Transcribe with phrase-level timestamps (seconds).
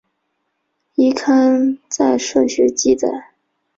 [0.95, 3.07] 依刊载顺序记载。